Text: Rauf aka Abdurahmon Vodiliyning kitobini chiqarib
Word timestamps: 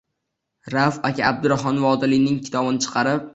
Rauf 0.75 0.97
aka 1.09 1.27
Abdurahmon 1.33 1.79
Vodiliyning 1.85 2.41
kitobini 2.49 2.83
chiqarib 2.89 3.29